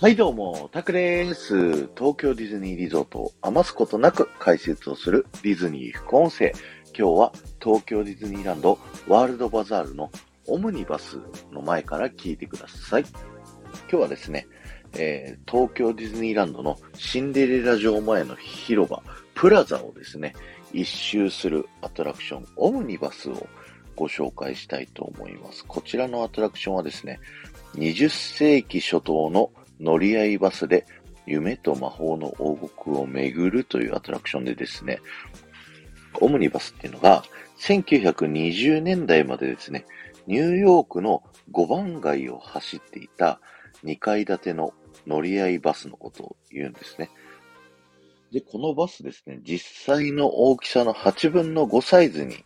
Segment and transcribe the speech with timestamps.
[0.00, 1.86] はいどうも、タクです。
[1.94, 6.54] 東京ディズニーリゾートを余すことなく解説をするディズニー副音声。
[6.98, 10.10] 今日は東京ディズニーランドワールドバザールの
[10.46, 11.18] オムニバス
[11.52, 13.04] の前から聞いてください。
[13.10, 14.46] 今日はですね、
[14.94, 19.02] えー、東京ディズニーランドのシンデレラ城前の広場、
[19.34, 20.34] プラザをですね、
[20.72, 23.46] 一周するアトラクション、オムニバスを
[23.96, 25.62] ご紹介したいと思います。
[25.66, 27.20] こちらのアトラクションはですね、
[27.74, 30.86] 20世紀初頭の乗り合いバスで
[31.26, 35.00] 夢と魔法の王国を巡るというアトラクションでですね、
[36.20, 37.24] オムニバスっていうのが
[37.58, 39.84] 1920年代までですね、
[40.26, 41.22] ニューヨークの
[41.52, 43.40] 5番街を走っていた
[43.84, 44.72] 2階建ての
[45.06, 47.10] 乗り合いバスのことを言うんですね。
[48.32, 52.44] で、このバスですね、実際の大きさの8分の5サイズに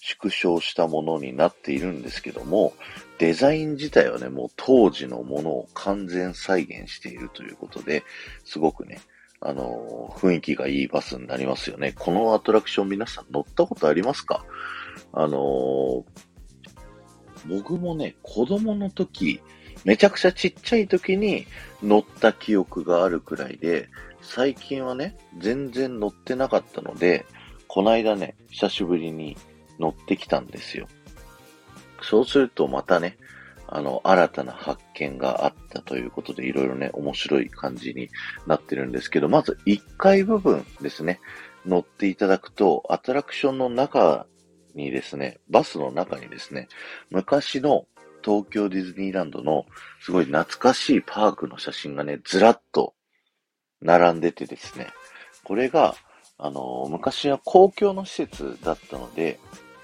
[0.00, 2.72] 縮小したものになっているんですけども、
[3.18, 8.02] デザイン自体はね、もう当時のものを完全再現しているということで、
[8.44, 9.00] すごくね、
[9.40, 11.92] あのー、雰囲気がいいバスになりますよね。
[11.98, 14.44] このアトラクション皆さん乗ったことありますか？
[15.12, 16.04] あのー、
[17.46, 19.42] 僕もね、子供の時、
[19.84, 21.46] めちゃくちゃちっちゃい時に
[21.82, 23.88] 乗った記憶があるくらいで、
[24.26, 27.24] 最近はね、全然乗ってなかったので、
[27.68, 29.36] こないだね、久しぶりに
[29.78, 30.88] 乗ってきたんですよ。
[32.02, 33.16] そうするとまたね、
[33.68, 38.10] あの、新たな発見があったということで、いろいろね、面白い感じに
[38.46, 41.20] なってるんですけど、まず1階部分ですね、
[41.64, 44.26] 乗っていただくと、アトラクションの中
[44.74, 46.68] にですね、バスの中にですね、
[47.10, 47.86] 昔の
[48.24, 49.66] 東京ディズニーランドの
[50.00, 52.95] すごい懐かしいパークの写真がね、ずらっと
[53.80, 54.88] 並んでてですね、
[55.44, 55.94] これが、
[56.38, 59.38] あの、昔は公共の施設だったので、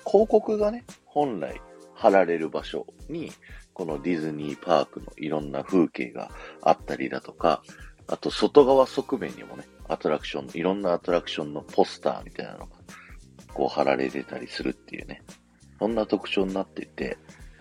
[0.06, 1.60] 広告がね、本来
[1.94, 3.32] 貼られる場所に、
[3.72, 7.62] このディズニーパークのいろんな風景があったりだとか、
[8.06, 12.66] あと外側側面にもね、アトラクション、いろんなアトラクションのポスターみたいなのが、
[13.54, 15.22] こう貼られてたりするっていうね、
[15.78, 17.16] そんな特徴になっていて、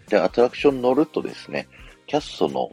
[0.09, 1.68] で、アトラクション乗るとですね、
[2.08, 2.72] キャストの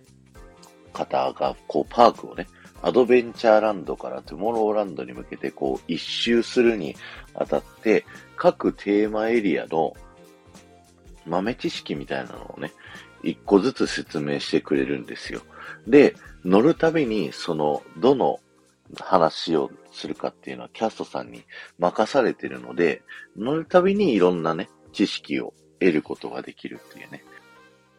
[0.92, 2.46] 方が、こう、パークをね、
[2.82, 6.96] アドベンチャーランドからトゥモローランドに向けて、こう、一周するに
[7.34, 8.04] あたって、
[8.36, 9.94] 各テーマエリアの
[11.26, 12.72] 豆知識みたいなのをね、
[13.22, 15.42] 一個ずつ説明してくれるんですよ。
[15.86, 18.40] で、乗るたびに、その、どの
[19.00, 21.42] 話をするかっていうのはキャストさんに
[21.78, 23.02] 任されてるので、
[23.36, 27.24] 乗るたびにいろんなね、知識を得ることができるっていうね。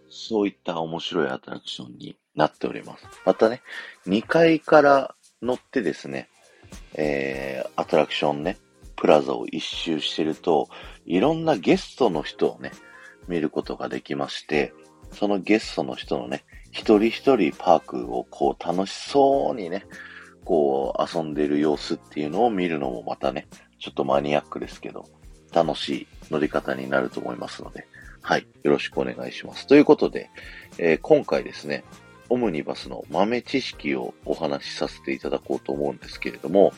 [0.09, 3.05] そういった面白いアトラクションになっております。
[3.25, 3.61] またね、
[4.07, 6.29] 2階から乗ってですね、
[6.95, 8.57] えー、アトラクションね、
[8.95, 10.67] プラザを一周してると、
[11.05, 12.71] いろんなゲストの人をね、
[13.27, 14.73] 見ることができまして、
[15.11, 19.85] そのゲストの人のね、一人一人パークをこう楽しそうにね、
[20.45, 23.47] こう遊んでる様子っていうのを見るのもまたね、
[23.79, 25.05] ちょっとマニアックですけど、
[25.53, 27.87] 楽しい乗り方になると思いますので、
[28.21, 29.65] はい、よろしくお願いします。
[29.65, 30.29] ということで、
[30.77, 31.83] えー、今回ですね、
[32.29, 36.73] オムニバスの豆知識をお話しさせていただこうと思うんですけれども、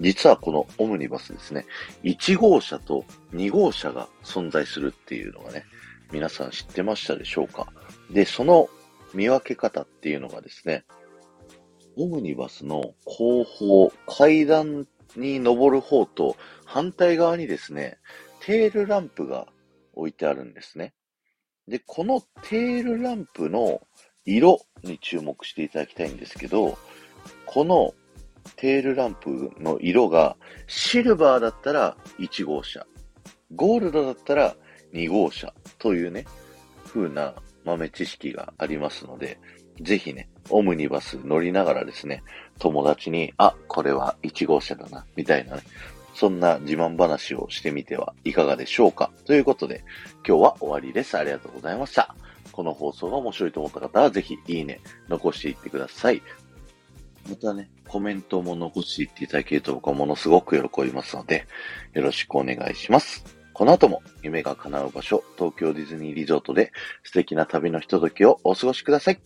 [0.00, 1.64] 実はこのオムニバスですね、
[2.02, 5.64] 1号車と2号車が存在するっていうのがね、
[6.12, 7.68] 皆さん知ってましたでしょうか？
[8.10, 8.68] で、その
[9.14, 10.84] 見分け方っていうのがですね、
[11.96, 17.98] オムニバスの後方、階段に登る方と反対側にですね、
[18.40, 19.46] テールランプが
[19.96, 20.94] 置いてあるんですね。
[21.66, 23.80] で、このテールランプの
[24.24, 26.78] 色に注目していただきたいんですけど、
[27.44, 27.92] この
[28.54, 30.36] テールランプの色が
[30.68, 32.86] シルバーだったら1号車、
[33.54, 34.56] ゴールドだったら
[34.92, 36.24] 2号車というね、
[36.86, 37.34] 風な
[37.64, 39.38] 豆知識がありますので、
[39.80, 42.22] ぜひね、オムニバス乗りながらですね、
[42.58, 45.62] 友達に、あ、これは1号車だな、みたいなね、
[46.16, 49.12] そんな自慢話をしてみてはいかがでしょうか？
[49.26, 49.84] ということで、
[50.26, 51.16] 今日は終わりです。
[51.18, 52.16] ありがとうございました。
[52.52, 56.22] この放送が面白いと思った方は、ぜひいいね、残していってください。
[57.28, 61.46] またね、コメントも残していっていただけると僕はものすごく喜びますので、
[61.92, 63.24] よろしくお願いします。
[63.52, 66.72] この後も夢が叶う場所、東京ディズニーリゾートで
[67.04, 69.18] 素敵な旅のひとときをお過ごしください。